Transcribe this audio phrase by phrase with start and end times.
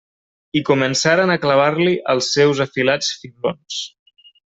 [0.59, 3.79] I començaren a clavar-li els seus afilats fiblons.